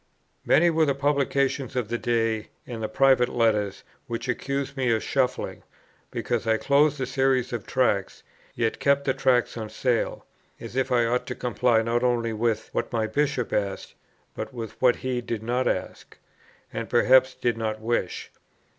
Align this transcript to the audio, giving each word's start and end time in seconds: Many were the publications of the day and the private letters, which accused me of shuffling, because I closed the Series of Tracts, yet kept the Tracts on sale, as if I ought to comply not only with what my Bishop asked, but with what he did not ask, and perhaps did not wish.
Many 0.43 0.71
were 0.71 0.87
the 0.87 0.95
publications 0.95 1.75
of 1.75 1.87
the 1.89 1.97
day 1.99 2.47
and 2.65 2.81
the 2.81 2.89
private 2.89 3.29
letters, 3.29 3.83
which 4.07 4.27
accused 4.27 4.75
me 4.75 4.91
of 4.91 5.03
shuffling, 5.03 5.61
because 6.09 6.47
I 6.47 6.57
closed 6.57 6.97
the 6.97 7.05
Series 7.05 7.53
of 7.53 7.67
Tracts, 7.67 8.23
yet 8.55 8.79
kept 8.79 9.05
the 9.05 9.13
Tracts 9.13 9.57
on 9.57 9.69
sale, 9.69 10.25
as 10.59 10.75
if 10.75 10.91
I 10.91 11.05
ought 11.05 11.27
to 11.27 11.35
comply 11.35 11.83
not 11.83 12.01
only 12.01 12.33
with 12.33 12.69
what 12.73 12.91
my 12.91 13.05
Bishop 13.05 13.53
asked, 13.53 13.93
but 14.35 14.51
with 14.51 14.71
what 14.81 14.95
he 14.95 15.21
did 15.21 15.43
not 15.43 15.67
ask, 15.67 16.17
and 16.73 16.89
perhaps 16.89 17.35
did 17.35 17.55
not 17.55 17.79
wish. 17.79 18.31